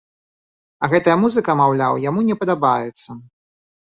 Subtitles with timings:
[0.85, 3.09] А гэтая музыка, маўляў, яму не падабаецца.